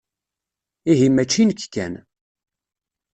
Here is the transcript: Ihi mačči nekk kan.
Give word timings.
Ihi 0.91 1.07
mačči 1.11 1.43
nekk 1.43 1.63
kan. 1.73 1.93